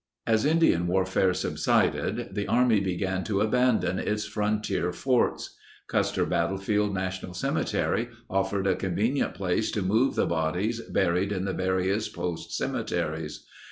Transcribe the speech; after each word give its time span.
As 0.25 0.45
Indian 0.45 0.87
warfare 0.87 1.31
subsided, 1.31 2.33
the 2.33 2.47
Army 2.47 2.79
began 2.79 3.23
to 3.25 3.39
abandon 3.41 3.99
its 3.99 4.25
frontier 4.25 4.91
forts. 4.91 5.55
Custer 5.87 6.25
Battlefield 6.25 6.91
Na 6.95 7.09
tional 7.09 7.35
Cemetery 7.35 8.09
offered 8.27 8.65
a 8.65 8.73
convenient 8.75 9.35
place 9.35 9.69
to 9.69 9.83
move 9.83 10.15
the 10.15 10.25
bodies 10.25 10.81
buried 10.89 11.31
in 11.31 11.45
the 11.45 11.53
various 11.53 12.09
post 12.09 12.57
cemeteries. 12.57 13.45